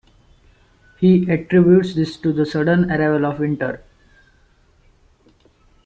[0.97, 3.83] He attributes this to the sudden arrival of winter.